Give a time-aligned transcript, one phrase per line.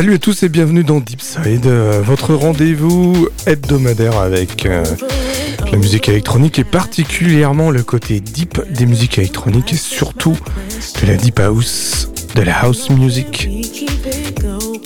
[0.00, 4.82] Salut à tous et bienvenue dans Deepside, euh, votre rendez-vous hebdomadaire avec euh,
[5.70, 10.38] la musique électronique et particulièrement le côté deep des musiques électroniques et surtout
[11.02, 13.50] de la deep house, de la house music,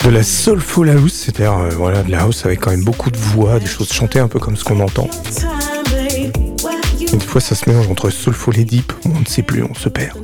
[0.03, 3.17] de la soulful house, c'est-à-dire euh, voilà de la house avec quand même beaucoup de
[3.17, 5.09] voix, des choses chantées un peu comme ce qu'on entend.
[7.13, 9.87] Une fois ça se mélange entre soulful et deep, on ne sait plus, on se
[9.87, 10.17] perd.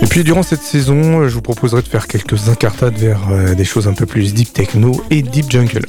[0.00, 3.64] Et puis durant cette saison, je vous proposerai de faire quelques incartades vers euh, des
[3.64, 5.84] choses un peu plus deep techno et deep jungle.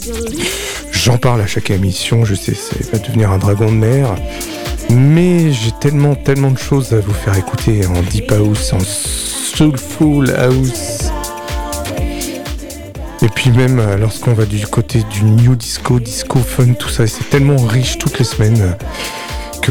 [0.91, 4.15] J'en parle à chaque émission, je sais, ça va devenir un dragon de mer.
[4.89, 10.31] Mais j'ai tellement, tellement de choses à vous faire écouter en deep house, en soulful
[10.35, 11.11] house.
[13.21, 17.05] Et puis même euh, lorsqu'on va du côté du new disco, disco fun, tout ça,
[17.05, 18.75] c'est tellement riche toutes les semaines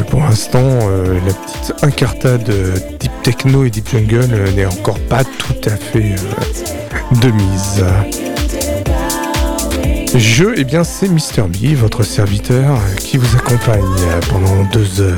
[0.07, 2.51] pour l'instant, la petite incartade
[2.99, 7.85] deep techno et deep jungle euh, n'est encore pas tout à fait euh, de mise.
[10.15, 11.47] Je, eh bien, c'est Mr.
[11.47, 13.83] B, votre serviteur, euh, qui vous accompagne
[14.29, 15.17] pendant deux heures.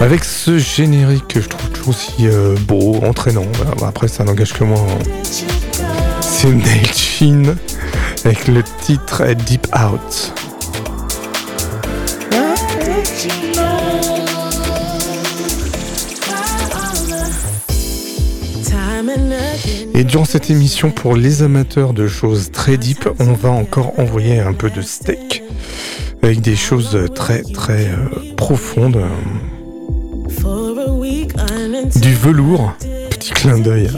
[0.00, 2.28] Avec ce générique que je trouve aussi
[2.66, 3.46] beau, entraînant.
[3.86, 4.78] Après, ça n'engage que moi.
[4.78, 5.20] Hein
[6.42, 7.56] c'est Nail
[8.24, 10.32] avec le titre Deep Out.
[19.94, 24.40] Et durant cette émission, pour les amateurs de choses très deep, on va encore envoyer
[24.40, 25.42] un peu de steak
[26.22, 29.02] avec des choses très très euh, profondes.
[32.14, 32.72] Velours,
[33.10, 33.90] petit clin d'œil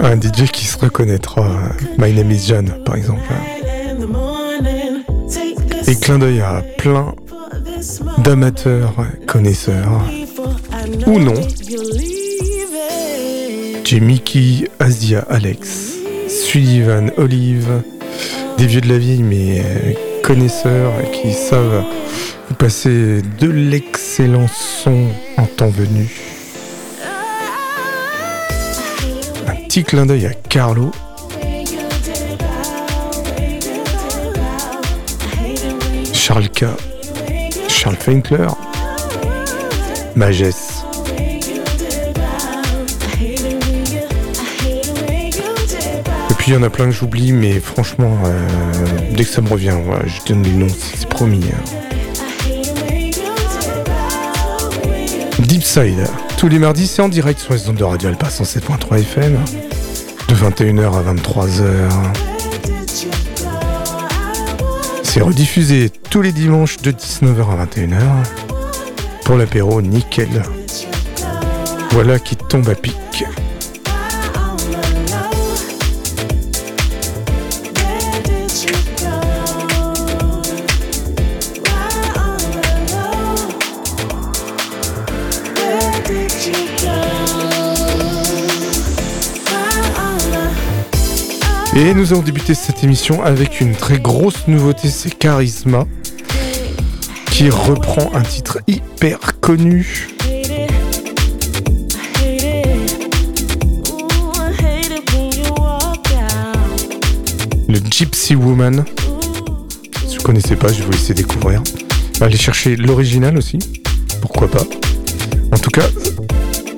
[0.00, 1.44] un DJ qui se reconnaîtra.
[1.98, 3.22] My name is John, par exemple.
[5.86, 7.14] Et clin d'œil à plein
[8.18, 8.94] d'amateurs
[9.26, 10.02] connaisseurs.
[11.06, 11.34] Ou non.
[13.84, 15.94] J'ai Mickey, Asia, Alex,
[16.28, 17.82] Sullivan, Olive,
[18.58, 21.84] des vieux de la vieille mais connaisseurs qui savent
[22.48, 26.08] vous passer de l'excellent son en temps venu.
[29.68, 30.90] petit clin d'œil à Carlo.
[36.14, 36.64] Charles K.
[37.68, 38.48] Charles Finkler.
[40.16, 40.84] Magès.
[46.30, 48.48] Et puis il y en a plein que j'oublie, mais franchement, euh,
[49.12, 49.76] dès que ça me revient,
[50.06, 51.44] je donne les noms, c'est promis.
[51.52, 51.87] Hein.
[55.48, 56.06] Deep Side.
[56.36, 59.38] Tous les mardis, c'est en direct sur les ondes de Radio Alpa 107.3 FM,
[60.28, 61.88] de 21h à 23h.
[65.02, 67.98] C'est rediffusé tous les dimanches de 19h à 21h
[69.24, 70.42] pour l'apéro nickel.
[71.92, 73.07] Voilà qui tombe à pic.
[91.80, 95.86] Et nous allons débuter cette émission avec une très grosse nouveauté, c'est Charisma,
[97.30, 100.08] qui reprend un titre hyper connu.
[107.68, 108.84] Le Gypsy Woman.
[110.04, 111.62] Si vous ne connaissez pas, je vais vous laisser découvrir.
[112.20, 113.60] Allez chercher l'original aussi,
[114.20, 114.64] pourquoi pas.
[115.52, 115.86] En tout cas,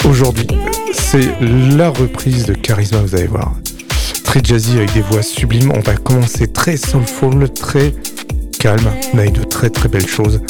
[0.06, 0.46] aujourd'hui,
[0.92, 3.54] c'est la reprise de Charisma, vous allez voir
[4.30, 5.72] très jazzy avec des voix sublimes.
[5.74, 7.92] On va commencer très soulful, très
[8.60, 10.40] calme, mais avec de très très belles choses.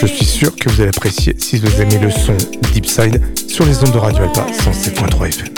[0.00, 2.34] Je suis sûr que vous allez apprécier si vous aimez le son
[2.72, 5.57] Deep Side sur les ondes de Radio Alpa 107.3 FM.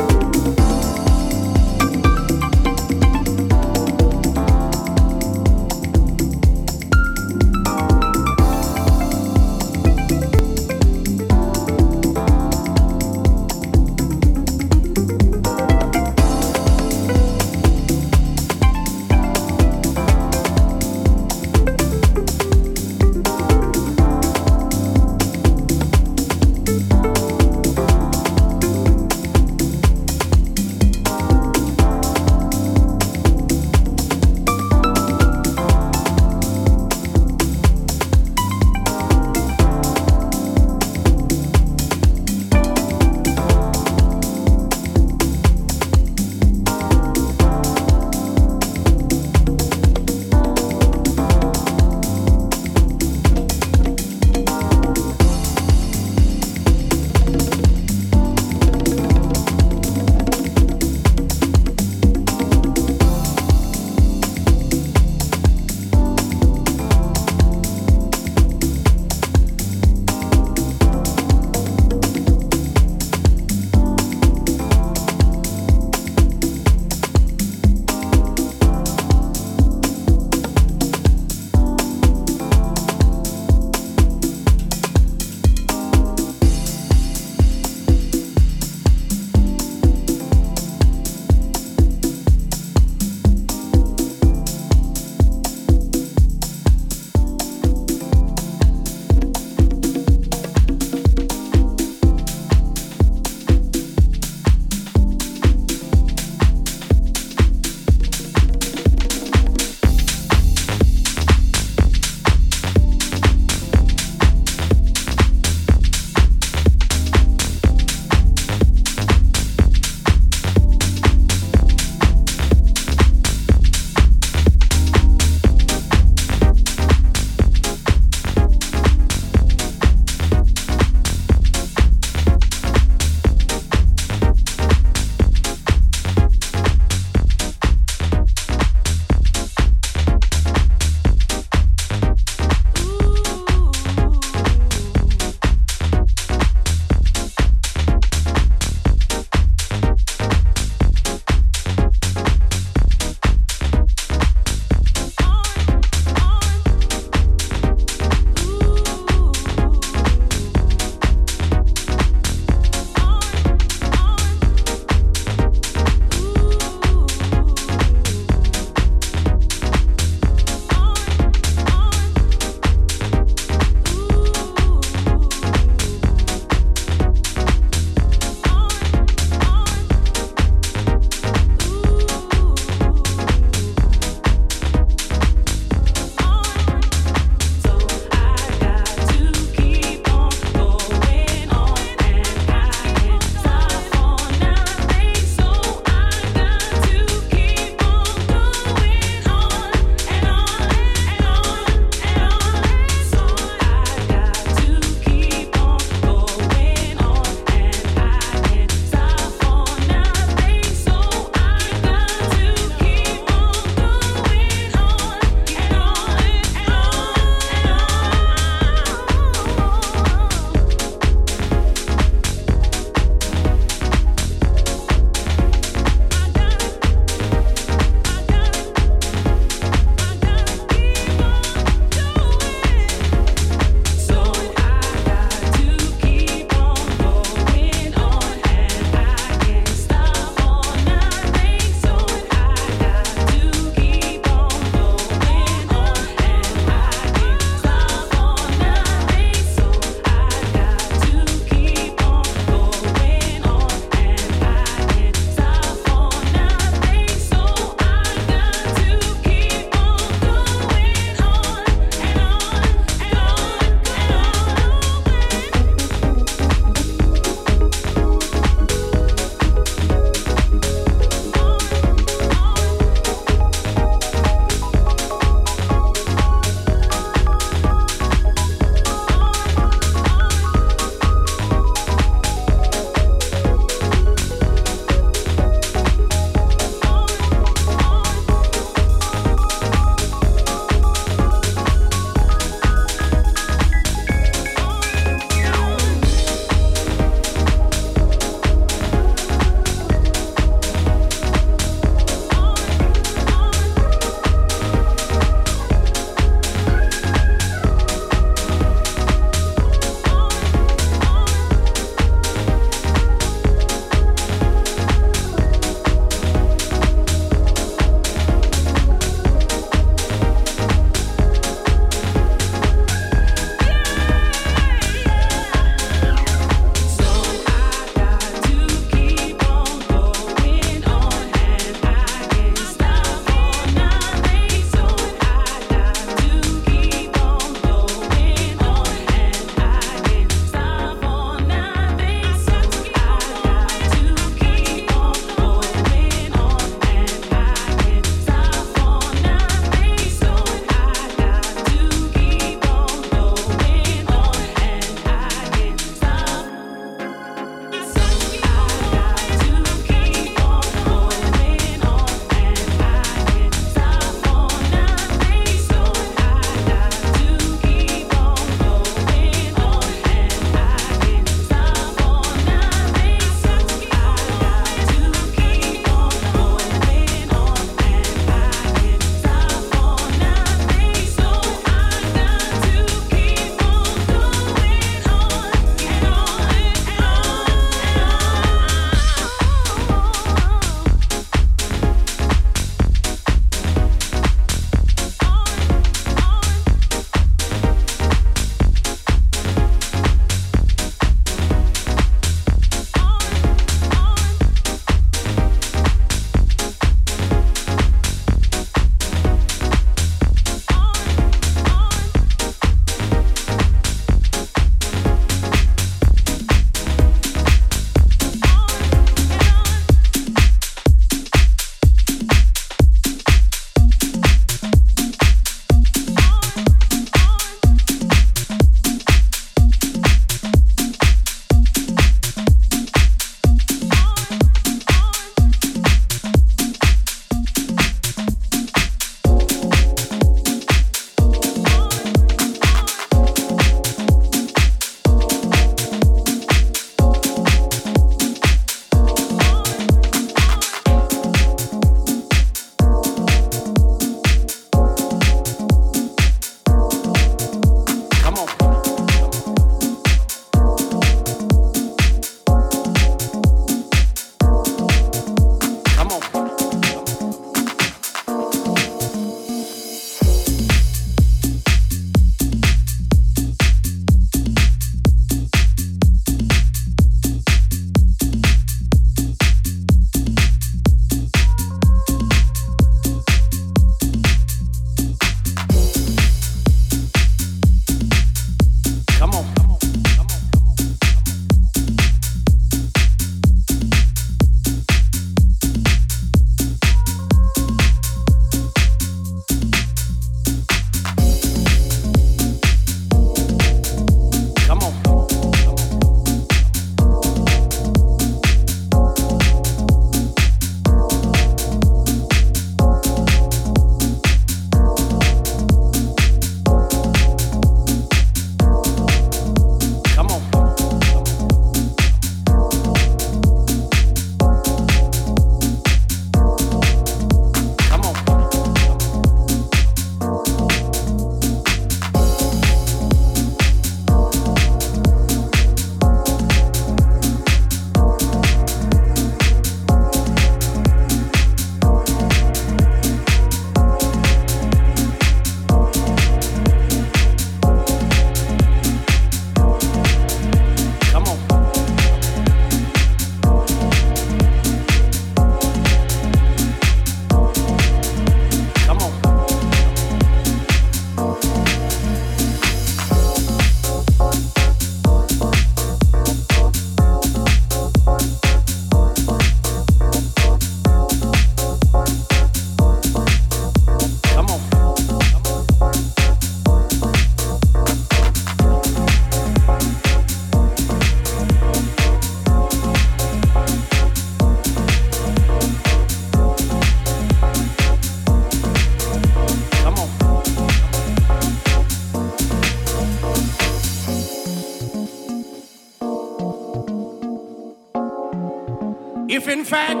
[599.52, 600.00] In fact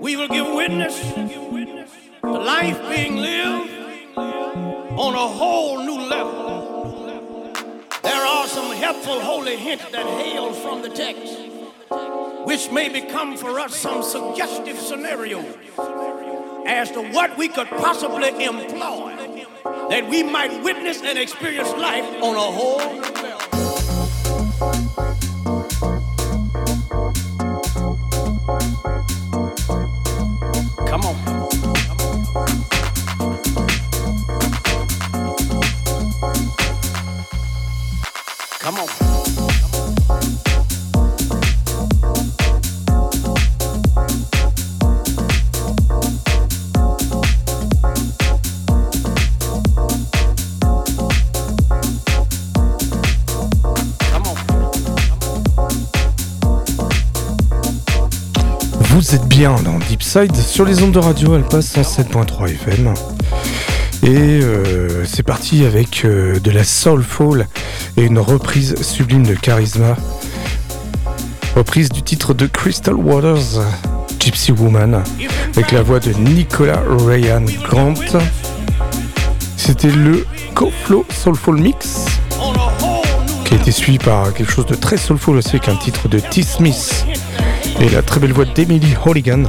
[0.00, 3.70] we will give witness to life being lived
[4.16, 7.52] on a whole new level.
[8.02, 11.38] There are some helpful holy hints that hail from the text,
[12.46, 15.54] which may become for us some suggestive scenarios
[16.66, 19.16] as to what we could possibly employ
[19.90, 22.99] that we might witness and experience life on a whole
[59.40, 62.92] bien dans Deep Side sur les ondes de radio Alpha 107.3 FM.
[64.02, 64.08] Et
[64.42, 67.46] euh, c'est parti avec euh, de la soulful
[67.96, 69.96] et une reprise sublime de Charisma.
[71.56, 73.64] Reprise du titre de Crystal Waters,
[74.18, 75.02] Gypsy Woman,
[75.56, 77.94] avec la voix de Nicolas Ryan Grant.
[79.56, 82.04] C'était le Co-Flow Soulful Mix
[83.46, 86.18] qui a été suivi par quelque chose de très soulful aussi avec un titre de
[86.18, 86.42] T.
[86.42, 87.06] Smith
[87.80, 89.42] et la très belle voix d'Emily Holligan.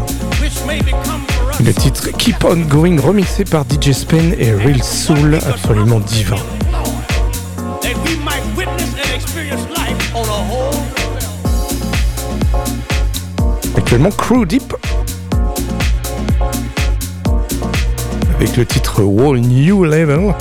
[1.63, 6.38] Le titre Keep On Going remixé par DJ Spen et Real Soul absolument divin.
[13.78, 14.74] Actuellement Crew Deep
[18.38, 20.34] avec le titre Wall New Level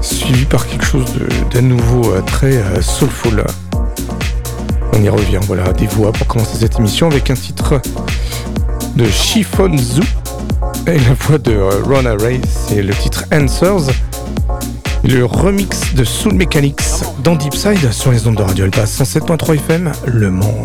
[0.00, 1.04] suivi par quelque chose
[1.52, 3.44] d'un nouveau euh, très euh, soulful.
[4.96, 7.80] On y revient, voilà, des voix pour commencer cette émission avec un titre
[8.94, 10.02] de Chiffon Zoo
[10.86, 13.92] et la voix de Rona Ray, c'est le titre Answers.
[15.02, 16.80] Le remix de Soul Mechanics
[17.22, 20.64] dans Deep Side sur les ondes de Radio Alpha 107.3 FM, Le Mans.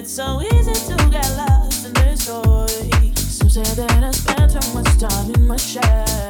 [0.00, 3.18] It's so easy to get lost in this noise.
[3.18, 6.29] Some say that I spent too much time in my shell.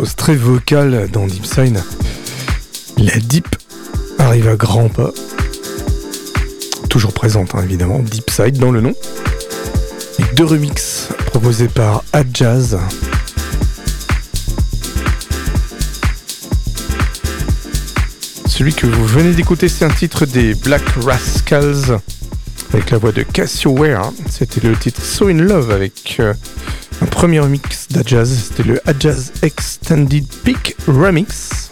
[0.00, 1.82] Très vocales dans Deep Sign.
[2.96, 3.46] La Deep
[4.18, 5.10] arrive à grands pas.
[6.88, 7.98] Toujours présente, hein, évidemment.
[7.98, 8.94] Deep Side dans le nom.
[10.18, 12.78] Et deux remixes proposé par Adjazz.
[18.46, 21.98] Celui que vous venez d'écouter, c'est un titre des Black Rascals
[22.72, 24.10] avec la voix de Cassio Ware.
[24.30, 26.32] C'était le titre So in Love avec euh,
[27.02, 28.48] un premier remix d'Adjazz.
[28.48, 29.32] C'était le Adjazz
[29.92, 31.70] Extended Peak Remix.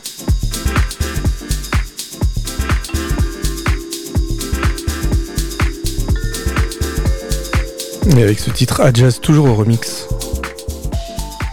[8.15, 10.07] Et avec ce titre Adjazz toujours au remix.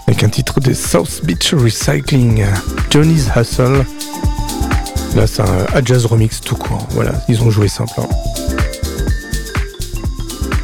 [0.07, 2.43] Avec un titre de South Beach Recycling,
[2.89, 3.85] Johnny's Hustle.
[5.15, 6.85] Là, c'est un Adjazz remix tout court.
[6.89, 7.93] Voilà, ils ont joué simple.
[7.97, 8.09] hein.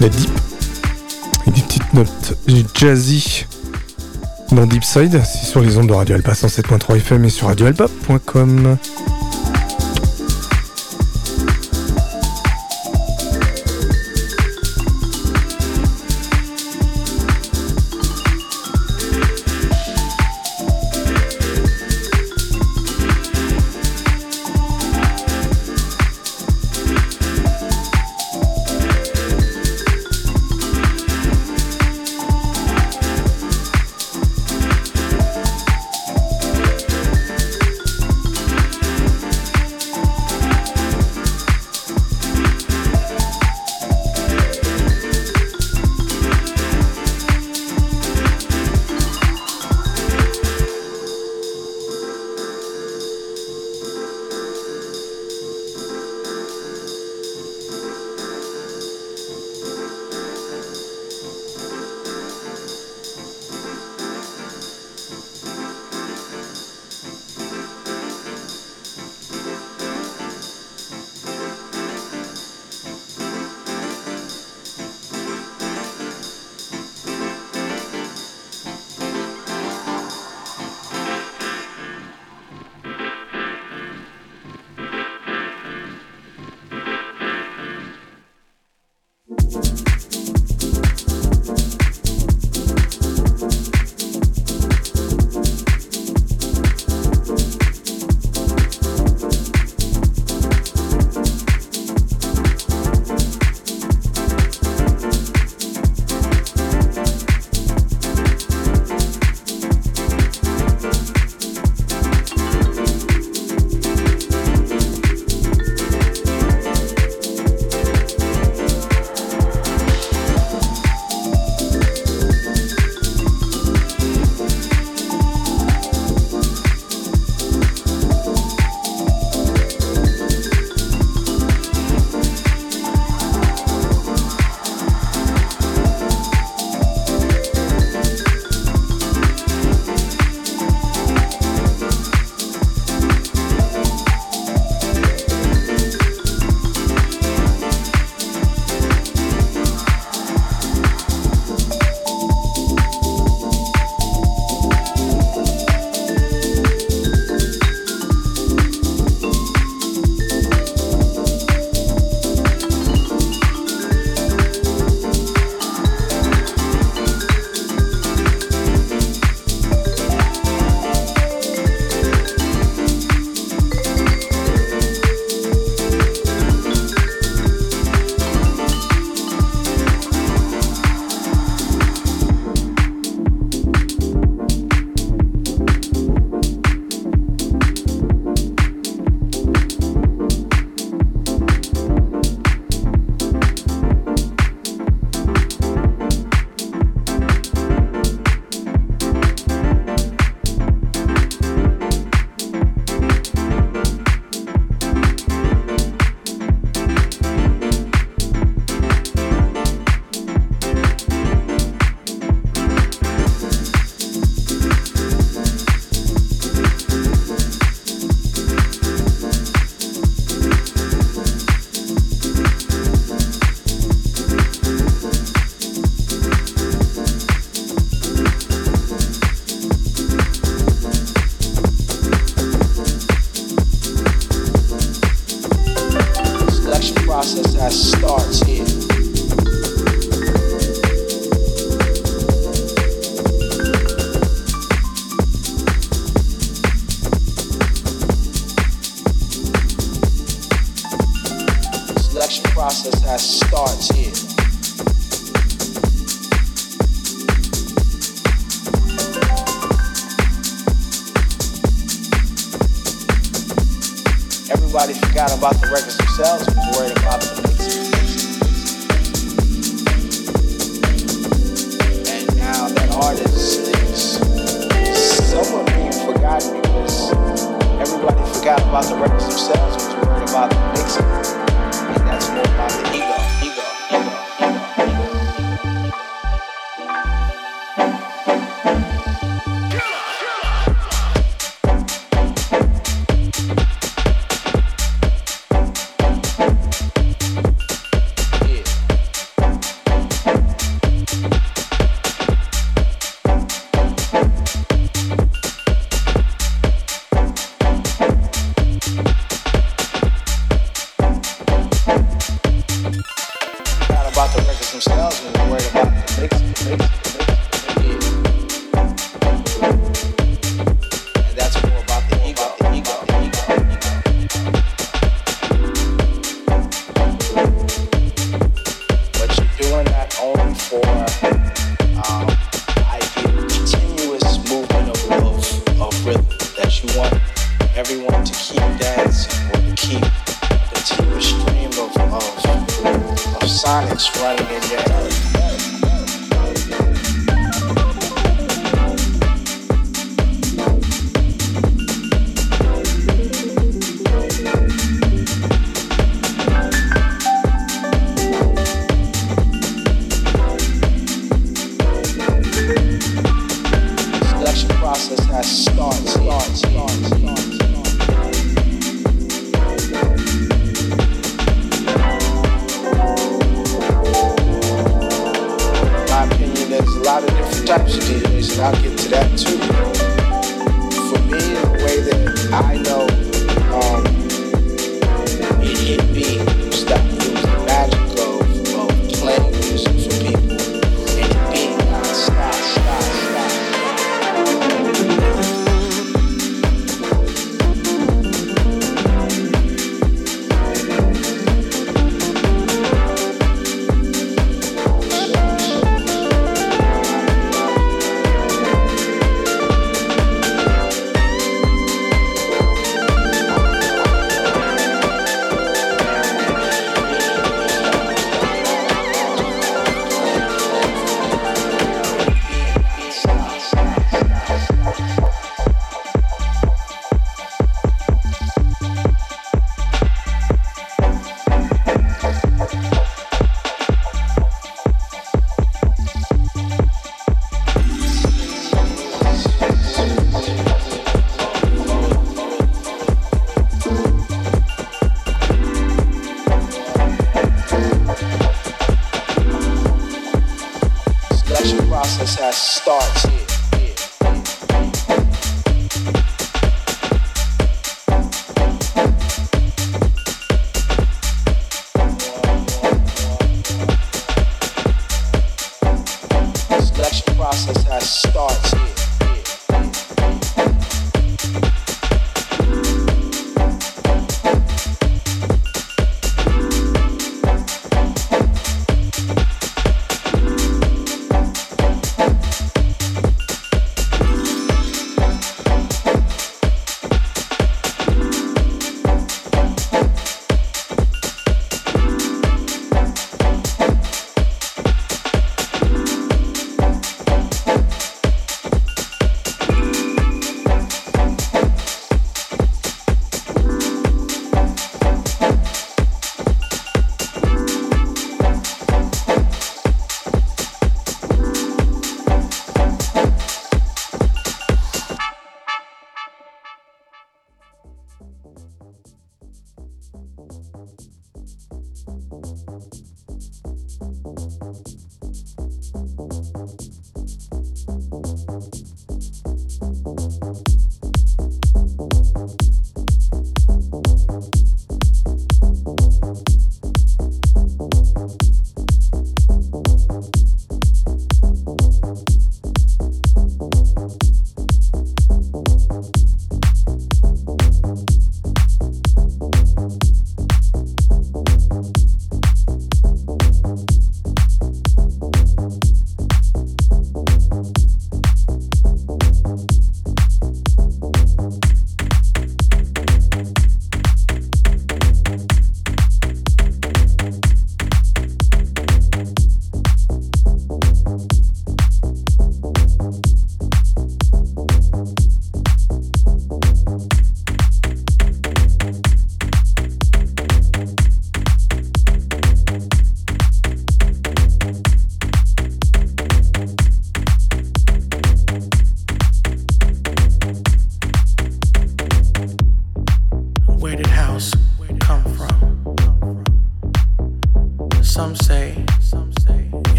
[0.00, 0.30] La deep.
[1.46, 2.36] Et des petites notes
[2.74, 3.46] jazzy
[4.54, 5.22] dans Deep Side.
[5.24, 8.76] C'est sur les ondes de Radio Alpa 107.3 FM et sur radioalpa.com.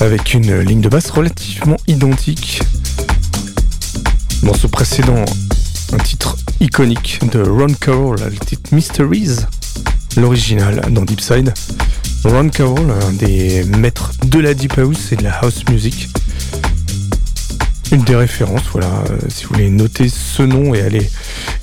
[0.00, 2.60] avec une ligne de basse relativement identique.
[4.42, 5.24] Morceau précédent,
[5.92, 9.46] un titre iconique de Ron Carroll, le titre Mysteries,
[10.16, 11.54] l'original dans Deep Side.
[12.24, 16.08] Ron Carroll, un des maîtres de la Deep House et de la House Music.
[17.92, 21.10] Une des références, voilà, euh, si vous voulez noter ce nom et aller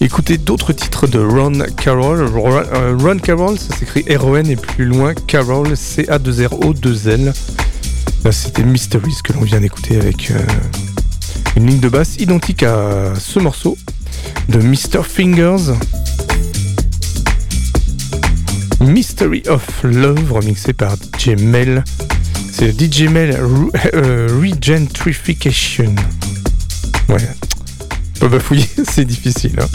[0.01, 2.21] écouter d'autres titres de Ron Carroll.
[2.27, 7.31] Ron, euh, Carroll, ça s'écrit R-O-N et plus loin Carroll, C-A-2-R-O-2-L.
[8.25, 10.39] Là, c'était Mysteries que l'on vient d'écouter avec euh,
[11.55, 13.77] une ligne de basse identique à ce morceau
[14.49, 15.03] de Mr.
[15.07, 15.73] Fingers.
[18.81, 21.85] Mystery of Love, remixé par DJ Mel.
[22.51, 25.95] C'est DJ Mel Re- Regentrification.
[27.09, 27.27] Ouais,
[28.19, 29.55] pas bafouiller, c'est difficile.
[29.61, 29.67] hein.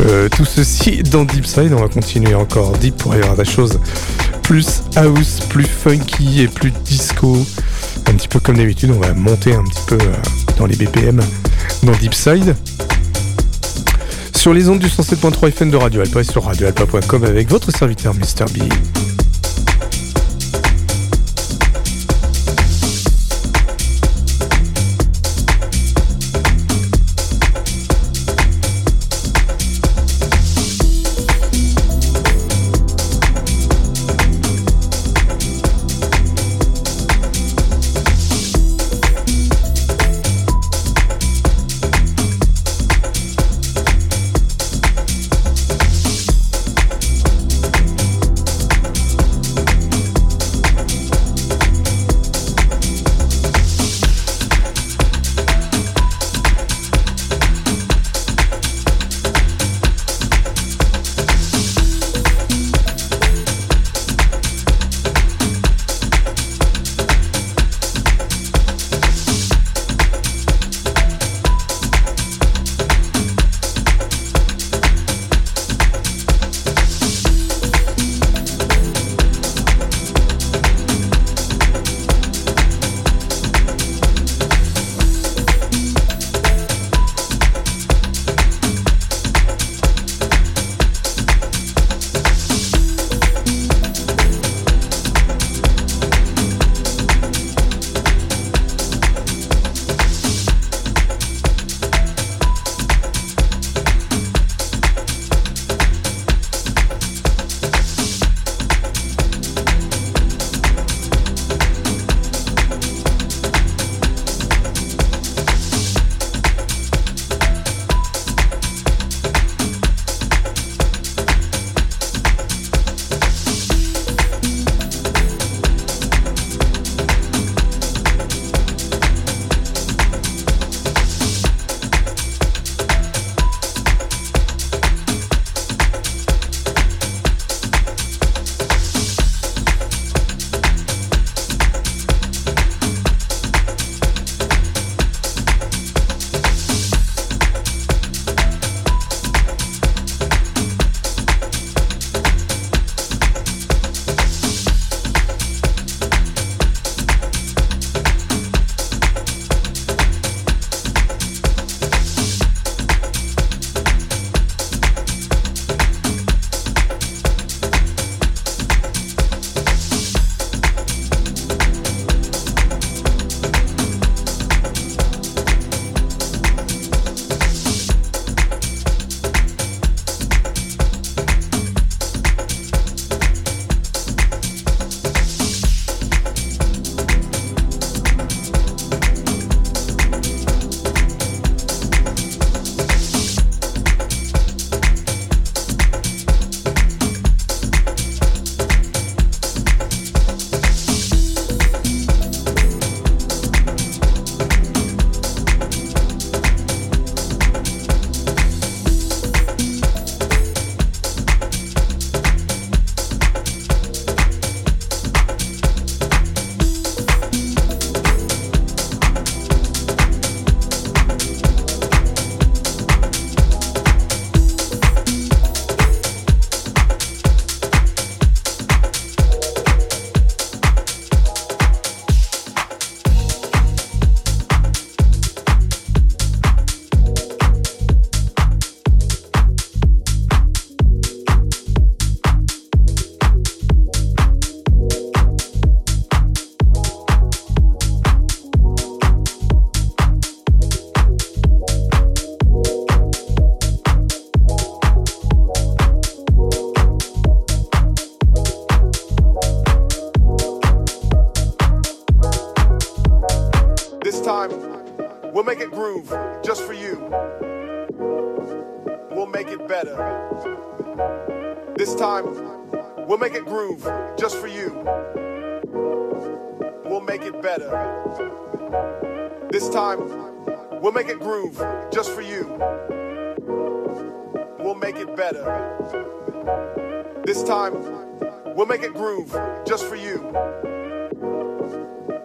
[0.00, 3.44] Euh, tout ceci dans Deep Side, on va continuer encore deep pour aller voir des
[3.44, 3.80] choses
[4.42, 7.44] plus house, plus funky et plus disco.
[8.06, 10.12] Un petit peu comme d'habitude, on va monter un petit peu euh,
[10.56, 11.20] dans les BPM
[11.82, 12.54] dans Deep Side.
[14.34, 18.14] Sur les ondes du 107.3 FM de Radio Alpa et sur radioalpa.com avec votre serviteur
[18.14, 18.44] Mr.
[18.54, 18.62] B.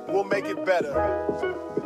[0.08, 1.83] We'll make it better.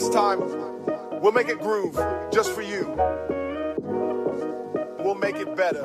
[0.00, 0.40] This time,
[1.20, 1.94] we'll make it groove
[2.32, 2.86] just for you.
[5.00, 5.82] We'll make it better.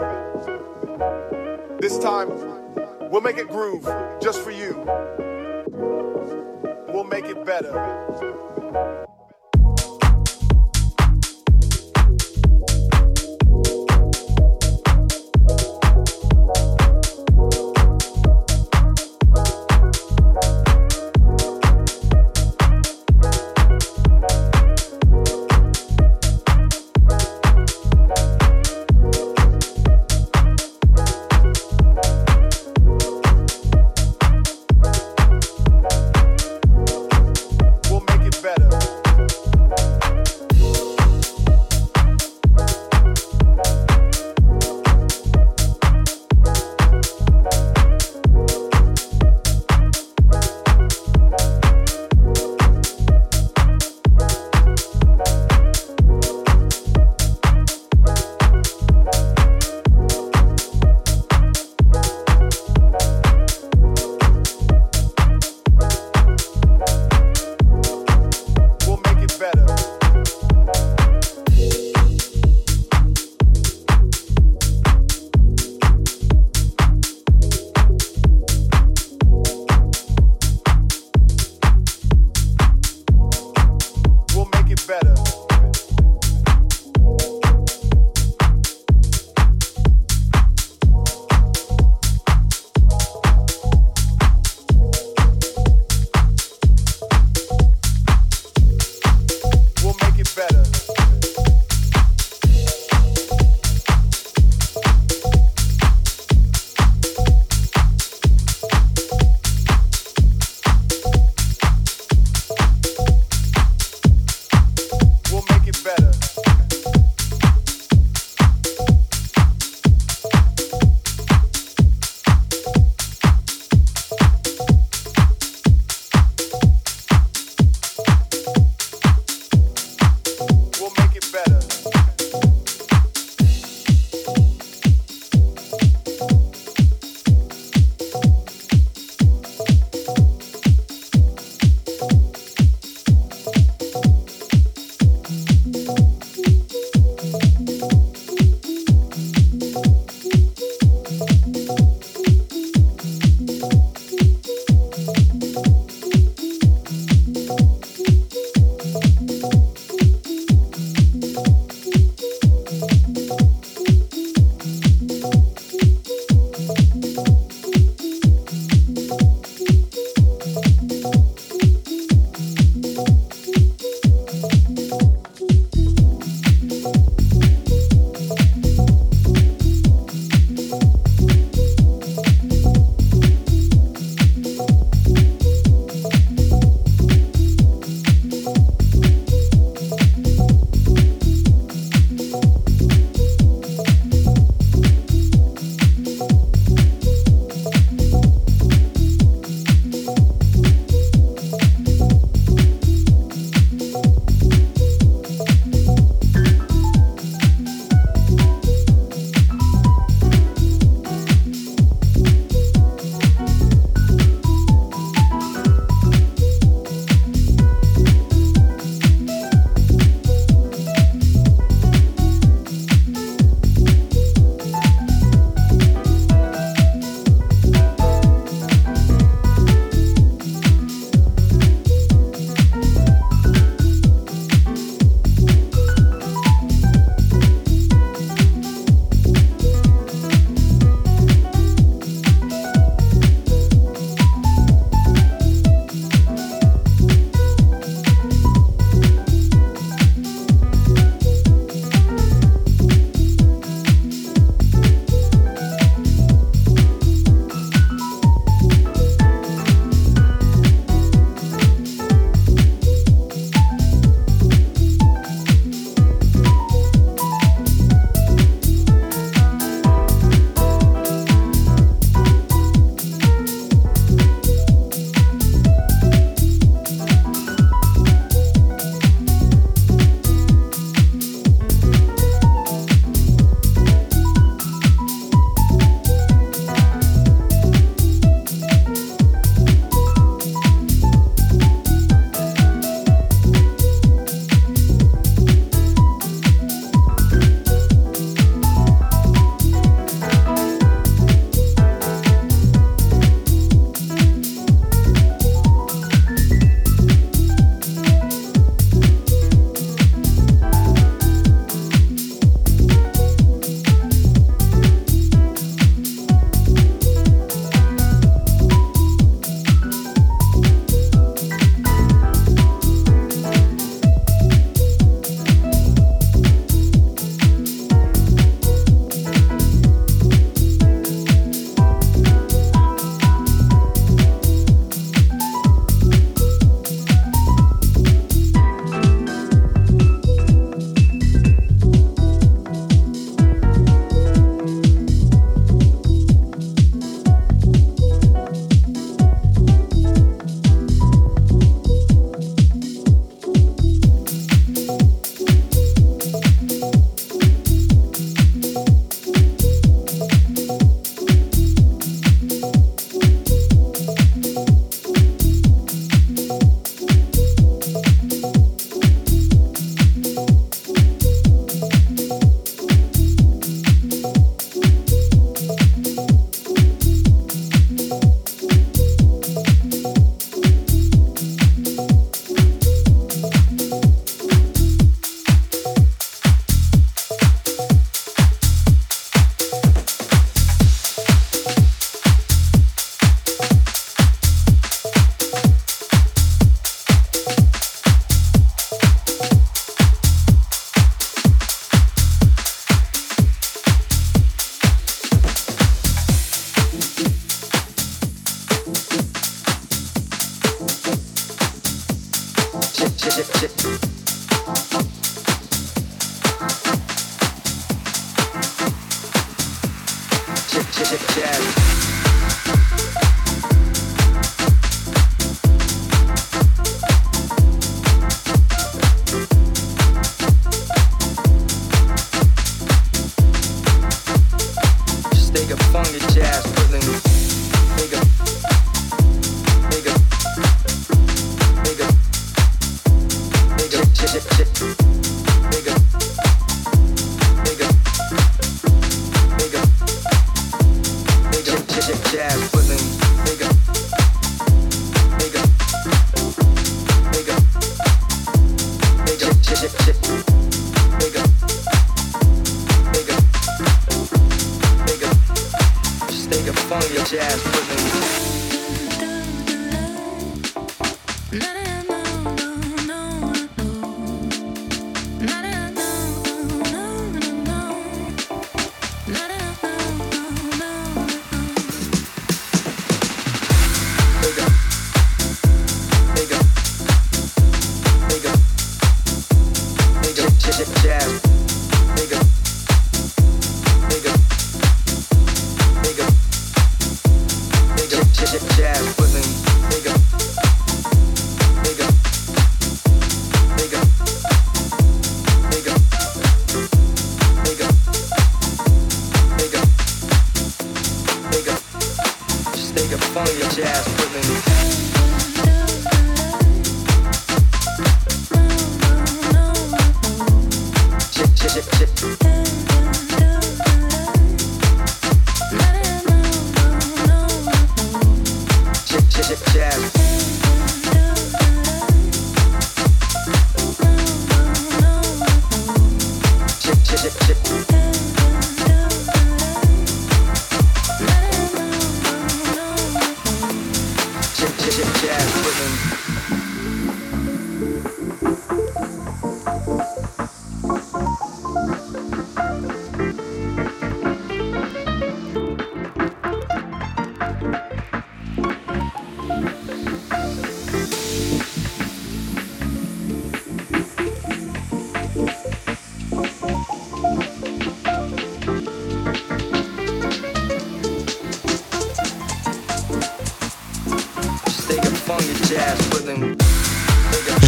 [1.81, 2.29] This time,
[3.11, 3.83] we'll make it groove
[4.21, 4.73] just for you.
[6.93, 8.44] We'll make it better.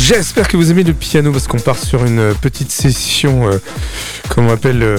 [0.07, 3.57] J'espère que vous aimez le piano parce qu'on part sur une petite session, euh,
[4.29, 4.97] comme on appelle, euh,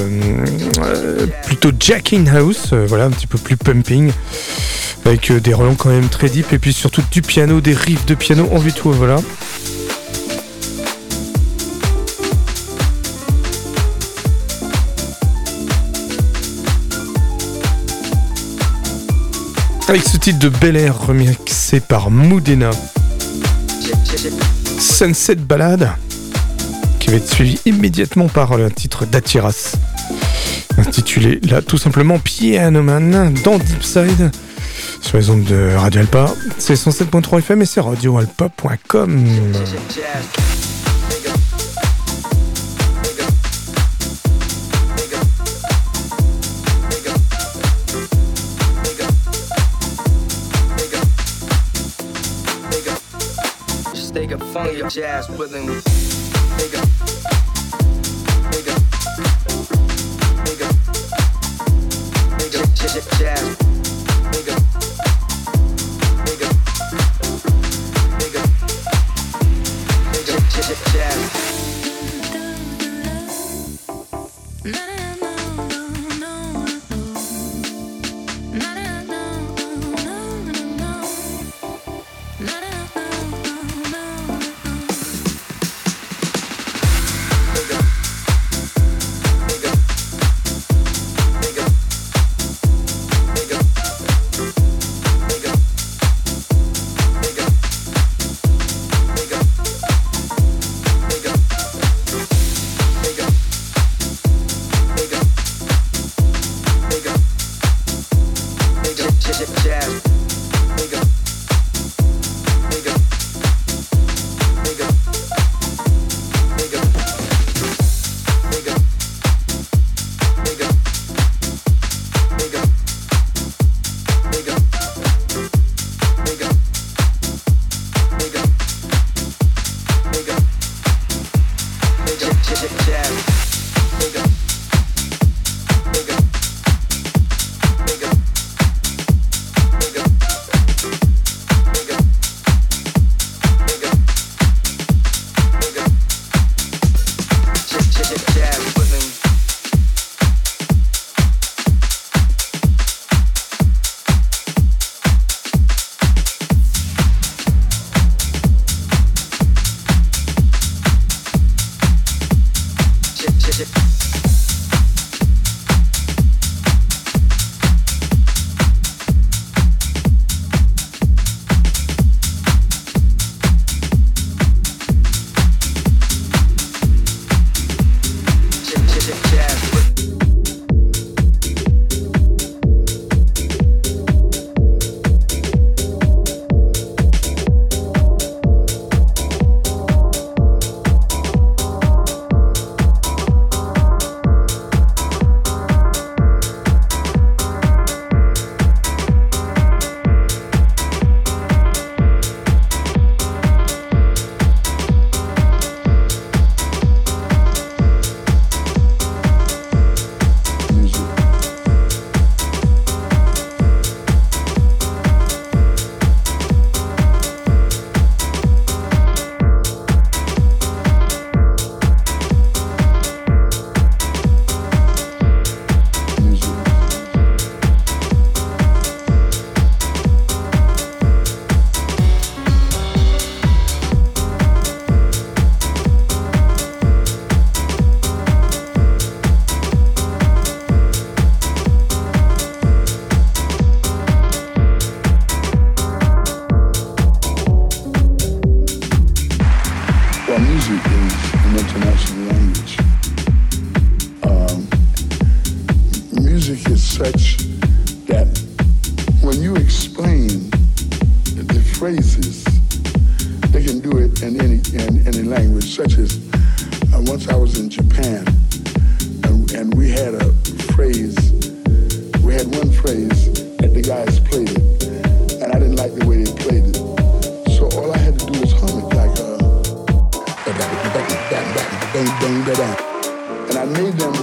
[0.82, 4.12] euh, plutôt jacking house, euh, voilà, un petit peu plus pumping,
[5.06, 8.14] avec des relents quand même très deep et puis surtout du piano, des riffs de
[8.14, 9.16] piano en tout, voilà.
[19.88, 22.68] Avec ce titre de Bel Air remixé par Moudena.
[24.98, 25.92] Sunset Ballade,
[26.98, 29.76] qui va être suivi immédiatement par un titre d'Atiras,
[30.76, 34.32] intitulé là tout simplement Piano Man dans Deep Side,
[35.00, 36.34] sur les ondes de Radio Alpa.
[36.58, 39.24] C'est 107.3 FM et c'est radioalpa.com.
[54.64, 55.87] phony, jazz willing with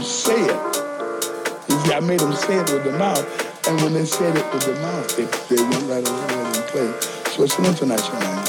[0.04, 0.76] say it.
[1.70, 4.54] You see, I made them say it with the mouth, and when they said it
[4.54, 7.04] with the mouth, they, they went right over there and played.
[7.34, 8.45] So it's an international language.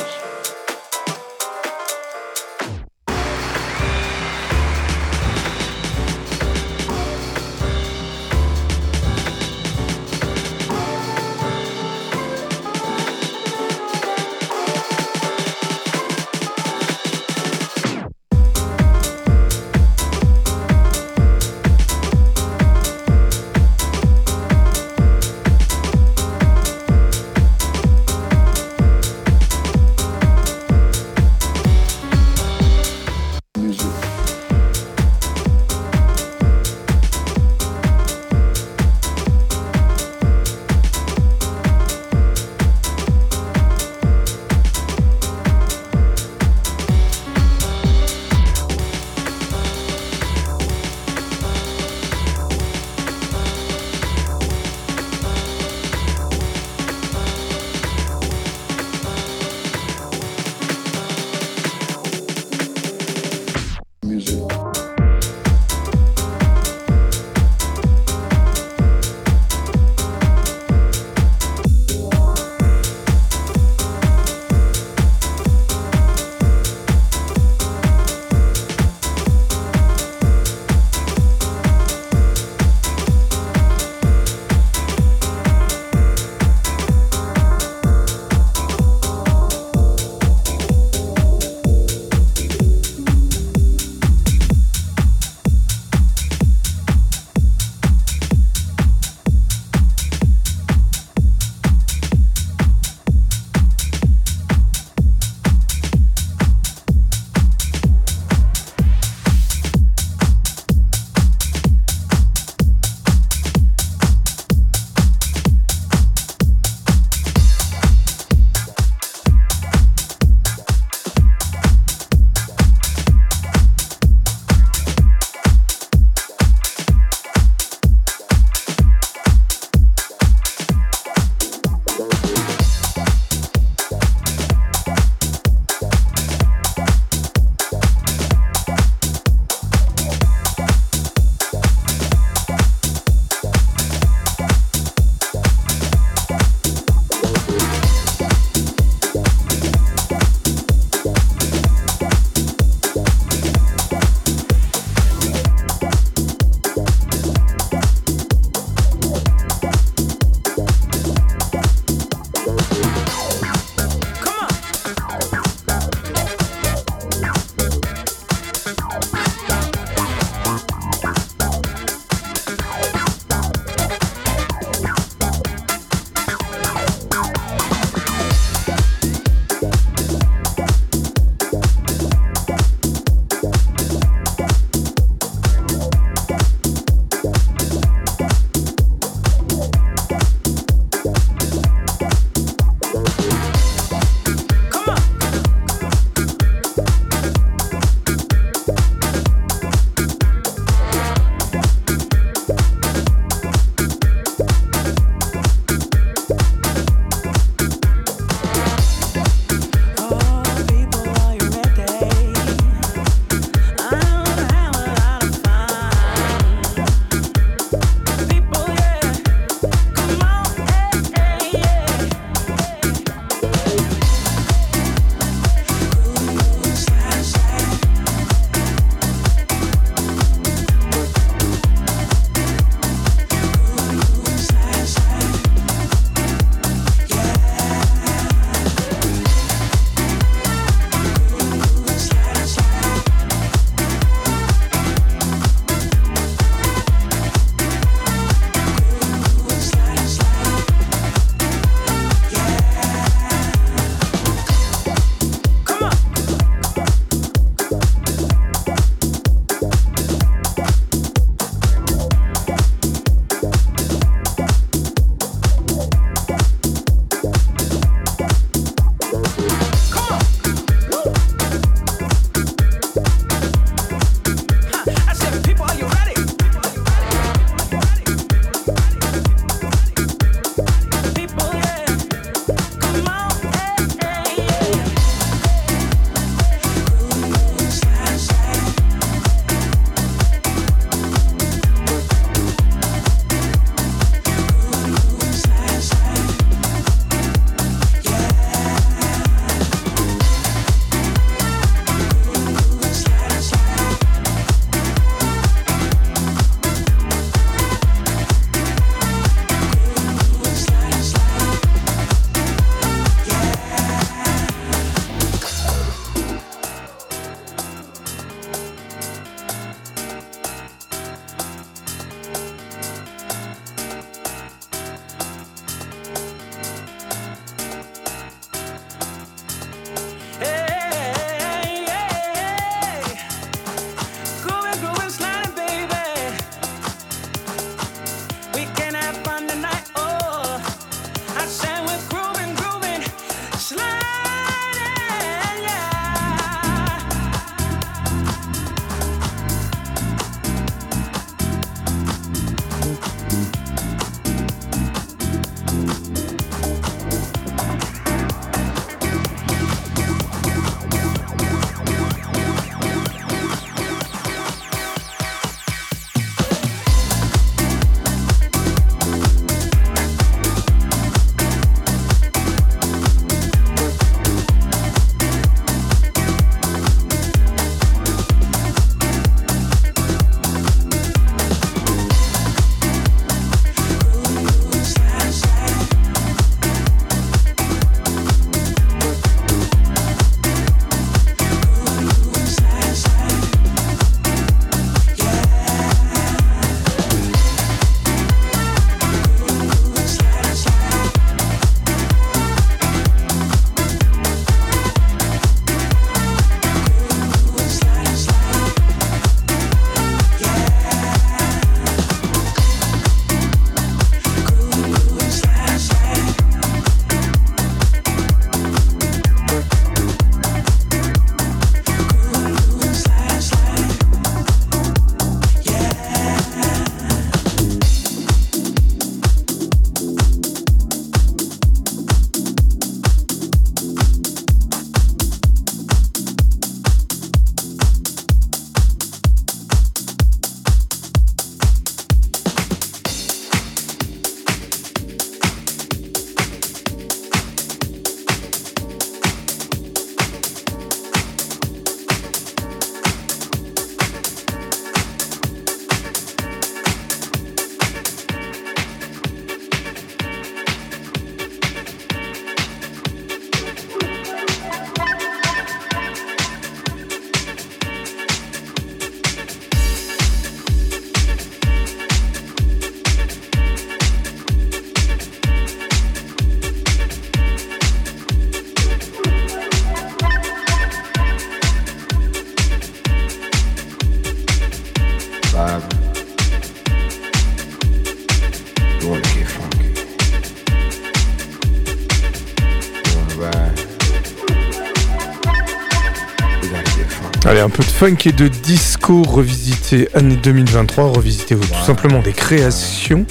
[498.06, 501.14] Funk et de disco revisité année 2023.
[501.14, 503.26] Revisitez tout simplement des créations.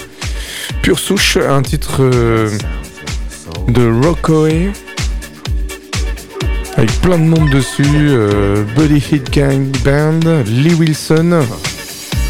[0.82, 2.50] Pure souche, un titre euh,
[3.70, 4.74] de Rockoe
[6.76, 7.86] avec plein de monde dessus.
[7.86, 11.40] euh, Buddy Hit Gang Band, Lee Wilson,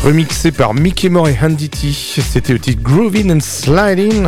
[0.04, 1.88] remixé par Mickey Moore et Handy T.
[1.92, 4.28] C'était le titre Groovin' and Sliding.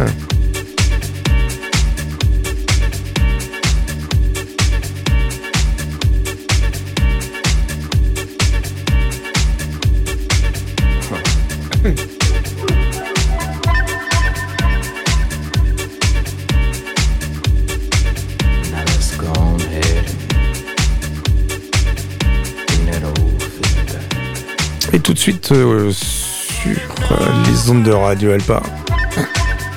[25.27, 26.71] Suite euh, sur
[27.11, 27.15] euh,
[27.49, 28.63] les ondes de Radio Alpa.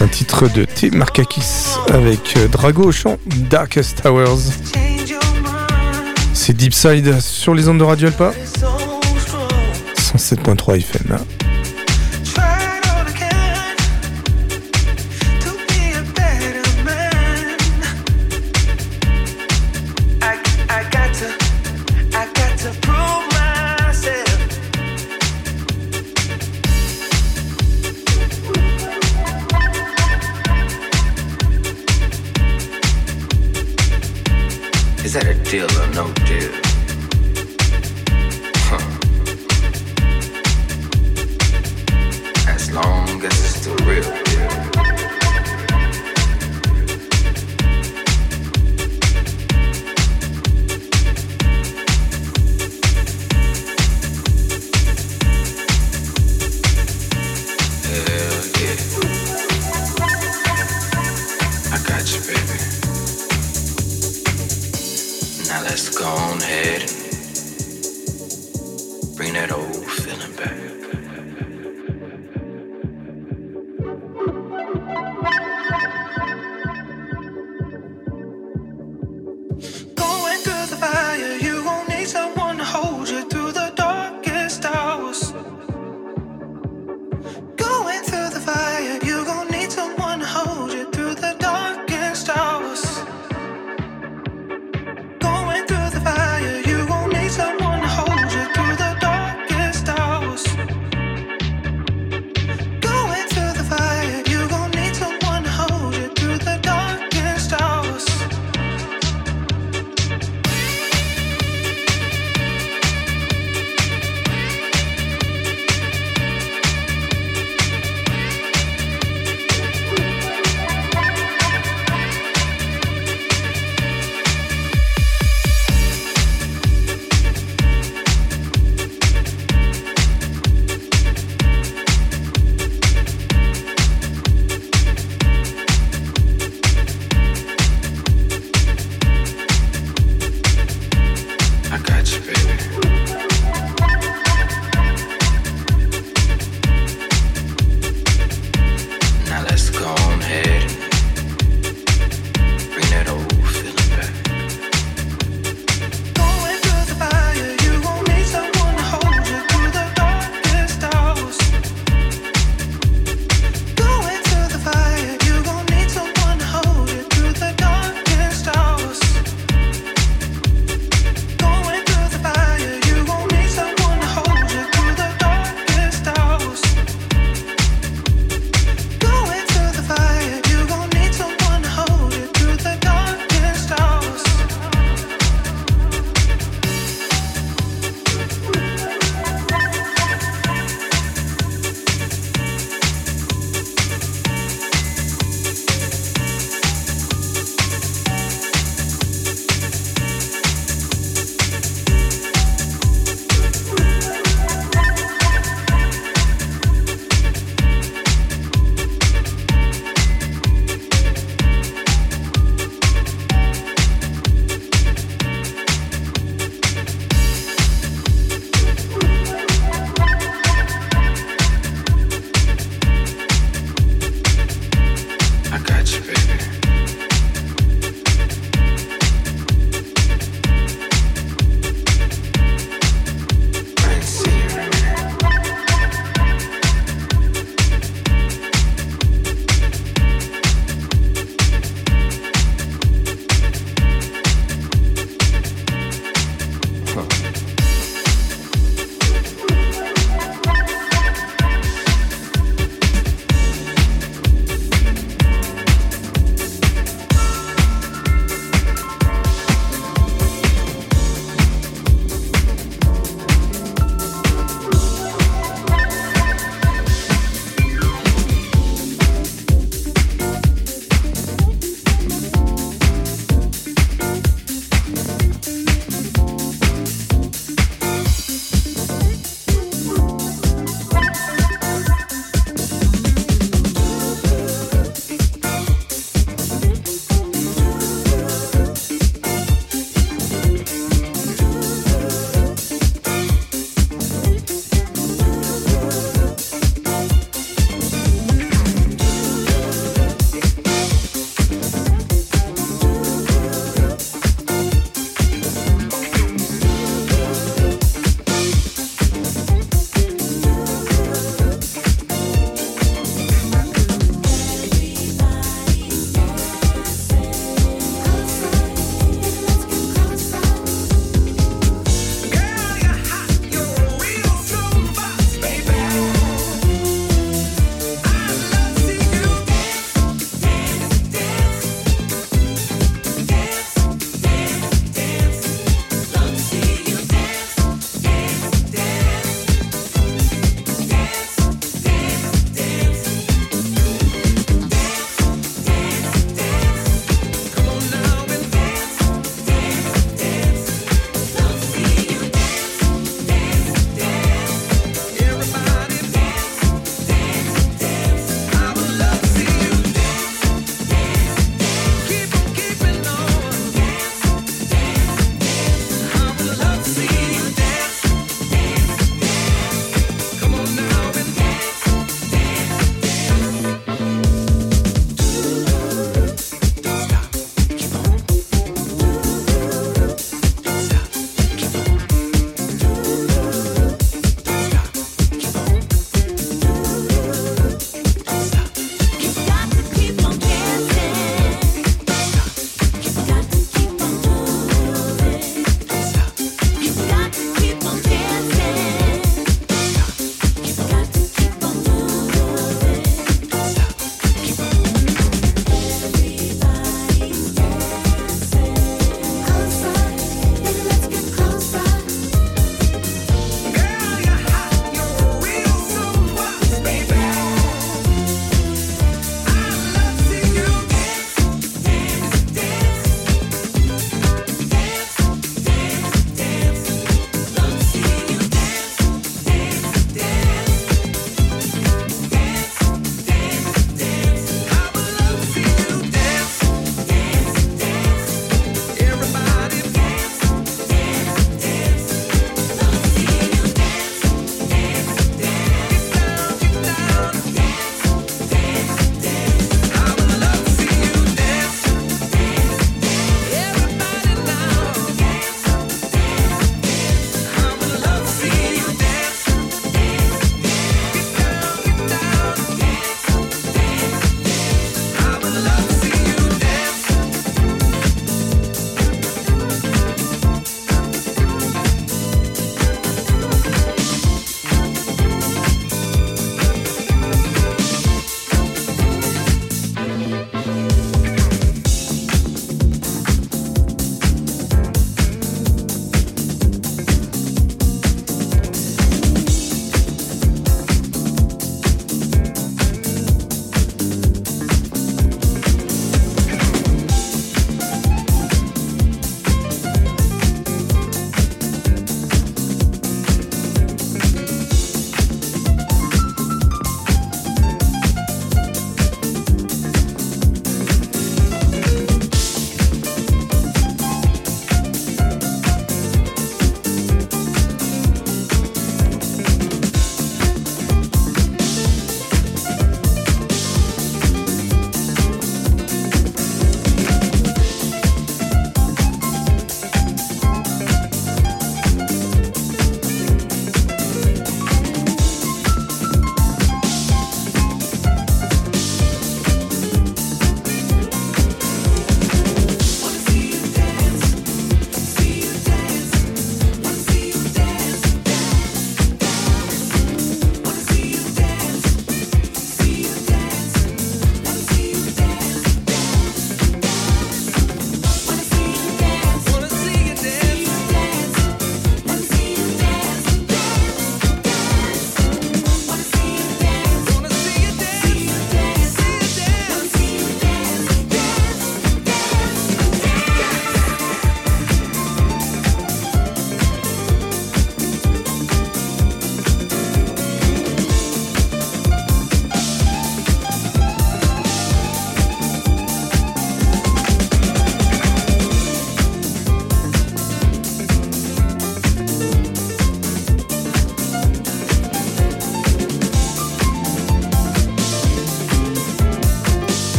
[0.00, 0.92] Un titre de T.
[0.92, 3.18] Markakis avec euh, Drago au chant
[3.50, 4.52] Darkest Towers.
[6.32, 8.32] C'est Deep Side sur les ondes de Radio Alpa.
[9.96, 11.18] 107.3 FM.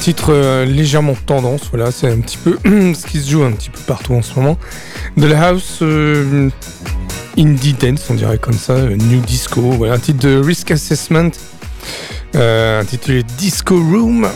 [0.00, 3.68] Titre euh, légèrement tendance, voilà, c'est un petit peu ce qui se joue un petit
[3.68, 4.56] peu partout en ce moment.
[5.18, 6.48] De la house euh,
[7.36, 11.30] indie dance, on dirait comme ça, euh, new disco, voilà, un titre de Risk Assessment,
[12.34, 14.26] intitulé Disco Room.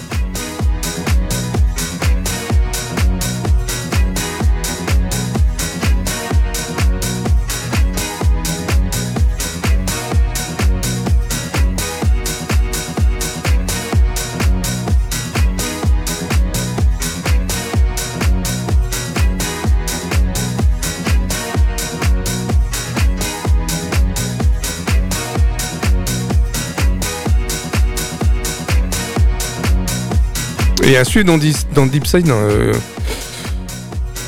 [30.87, 31.39] Et à dans,
[31.75, 32.75] dans Deep Side, euh,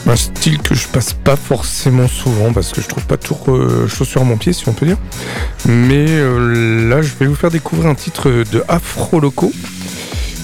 [0.06, 3.88] un style que je passe pas forcément souvent parce que je trouve pas tout euh,
[3.88, 4.98] chaussure à mon pied, si on peut dire.
[5.66, 9.52] Mais euh, là, je vais vous faire découvrir un titre de Afro Loco,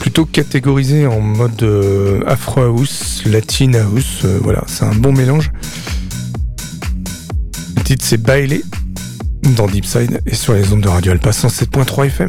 [0.01, 4.25] plutôt catégorisé en mode euh, Afro House, Latin House.
[4.43, 5.51] voilà, c'est un bon mélange.
[7.77, 8.63] Le titre, c'est Bailey
[9.57, 12.29] dans Deep Side et sur les ondes de Radio Alpa 107.3 FM.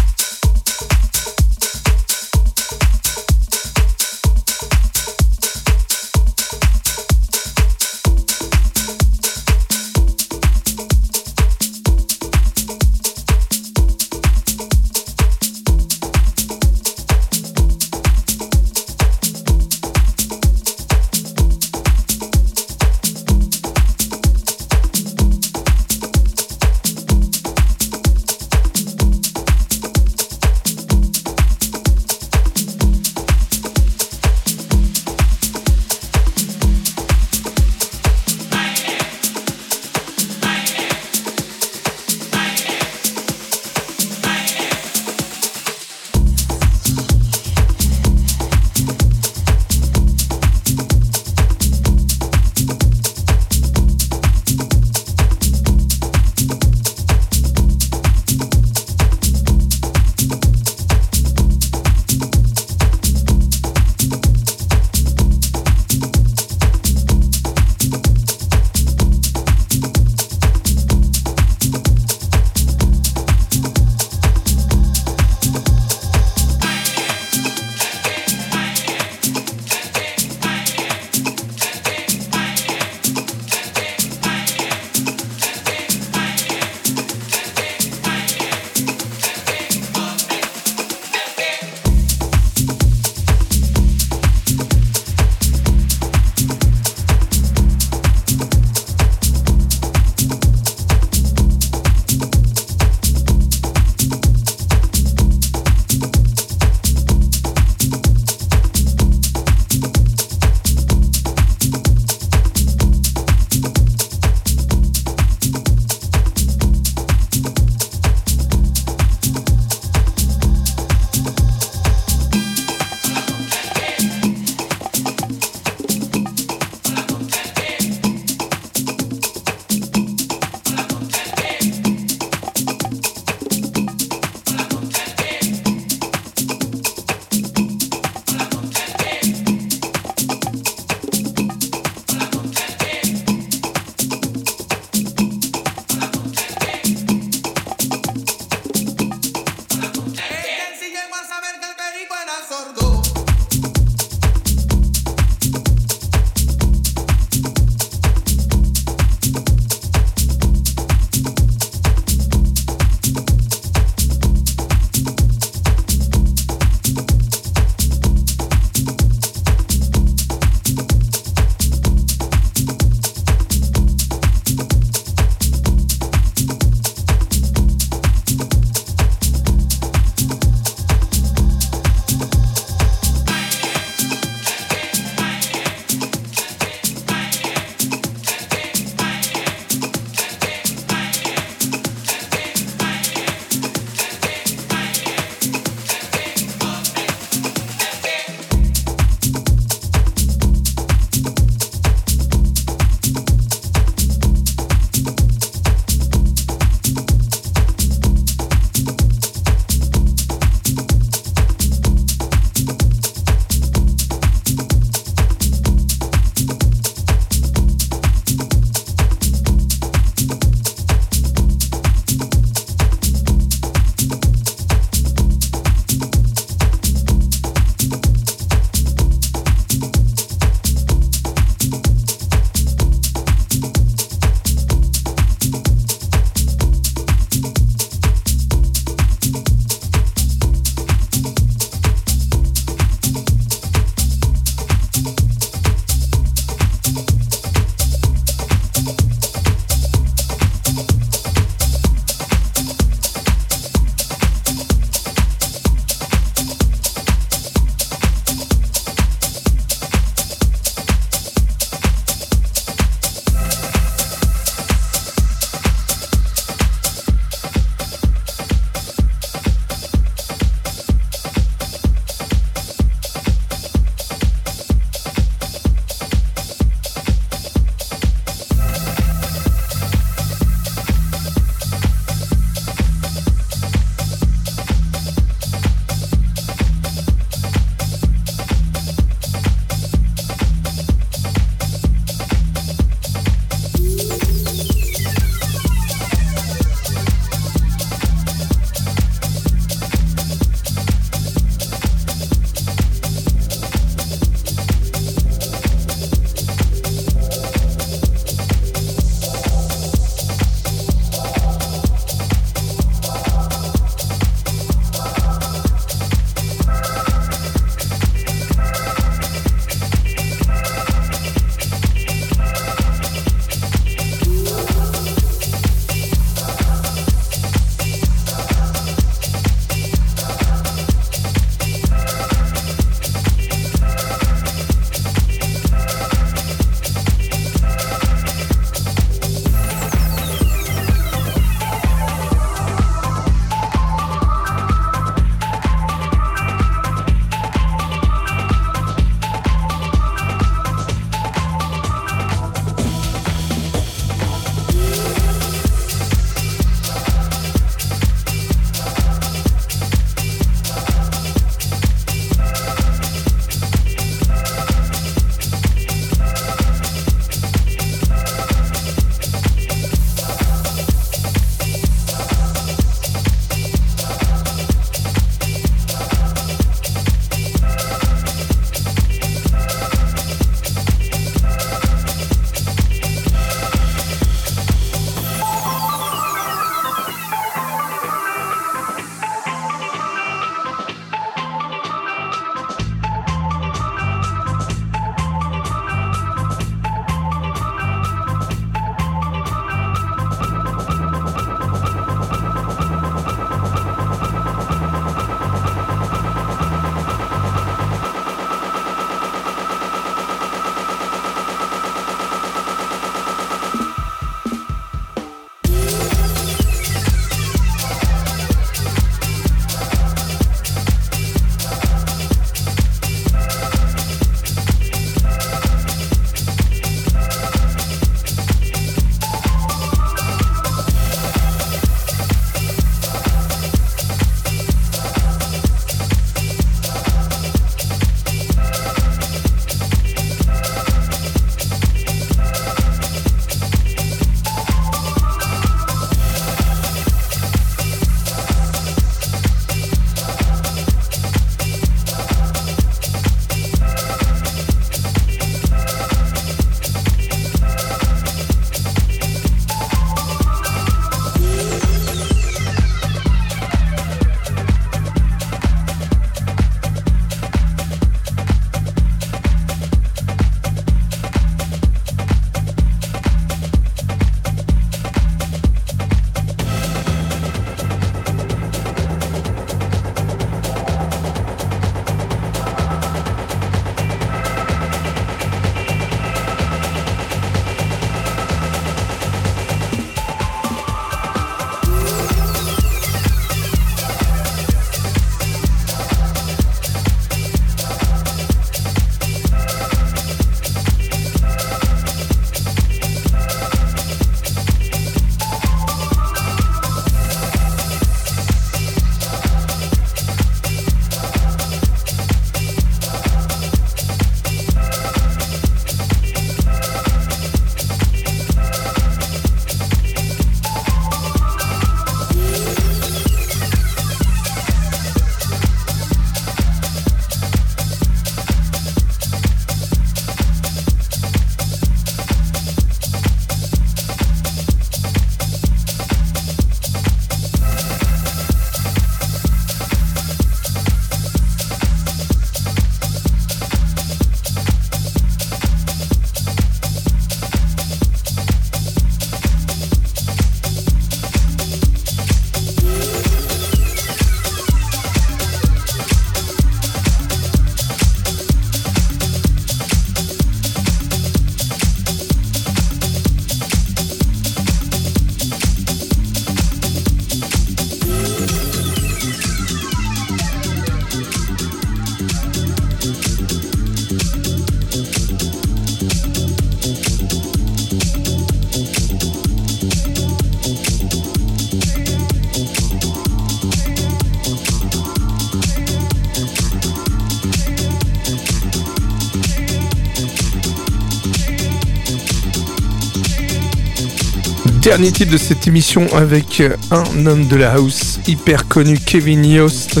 [594.88, 600.00] Dernier titre de cette émission avec un homme de la house hyper connu, Kevin Yost.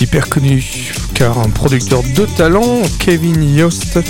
[0.00, 4.00] Hyper connu car un producteur de talent, Kevin Yost.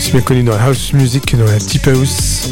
[0.00, 2.50] C'est bien connu dans la house music que dans la deep house.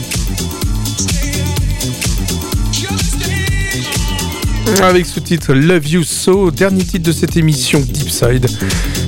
[4.81, 8.47] Avec ce titre Love You So, dernier titre de cette émission Deep Side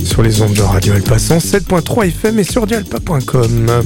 [0.04, 3.84] sur les ondes de Radio Alpa 107.3 FM et sur radioalpa.com.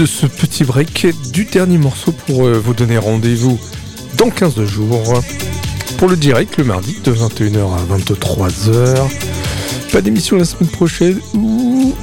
[0.00, 3.60] de ce petit break du dernier morceau pour euh, vous donner rendez-vous
[4.16, 5.20] dans 15 jours
[5.98, 8.96] pour le direct le mardi de 21h à 23h.
[9.92, 11.94] Pas d'émission la semaine prochaine ou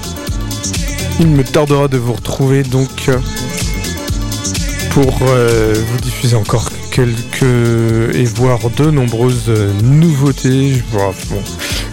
[1.19, 3.09] il me tardera de vous retrouver donc
[4.91, 7.41] pour euh, vous diffuser encore quelques
[8.13, 9.49] et voir de nombreuses
[9.81, 10.83] nouveautés.
[10.93, 11.41] Bon,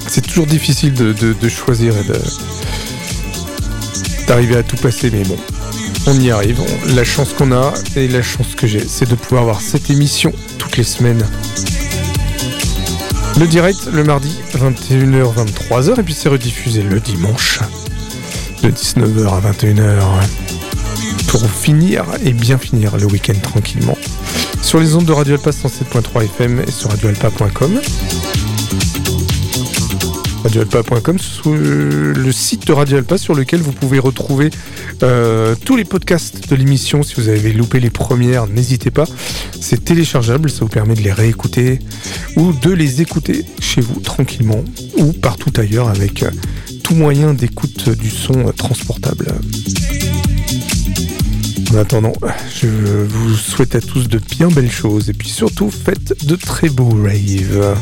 [0.06, 2.18] c'est toujours difficile de, de- de choisir et de
[4.26, 5.36] d'arriver à tout passer, mais bon,
[6.06, 6.60] on y arrive.
[6.94, 10.32] La chance qu'on a et la chance que j'ai, c'est de pouvoir avoir cette émission
[10.58, 11.24] toutes les semaines.
[13.38, 17.60] Le direct le mardi 21h 23h et puis c'est rediffusé le dimanche
[18.62, 20.02] de 19h à 21h
[21.26, 23.98] pour finir et bien finir le week-end tranquillement
[24.62, 27.80] sur les ondes de Radio Alpa 107.3 FM et sur radioalpa.com.
[30.58, 31.16] radioalpa.com,
[31.46, 34.50] le site de Radio Alpa sur lequel vous pouvez retrouver
[35.02, 37.02] euh, tous les podcasts de l'émission.
[37.02, 39.04] Si vous avez loupé les premières, n'hésitez pas.
[39.60, 41.80] C'est téléchargeable, ça vous permet de les réécouter
[42.36, 44.62] ou de les écouter chez vous tranquillement
[44.96, 46.30] ou partout ailleurs avec euh,
[46.84, 49.26] tout moyen d'écoute du son euh, transportable.
[51.72, 52.12] En attendant,
[52.54, 56.68] je vous souhaite à tous de bien belles choses et puis surtout faites de très
[56.68, 57.76] beaux raves.